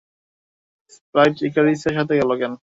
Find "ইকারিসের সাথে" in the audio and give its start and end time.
1.47-2.13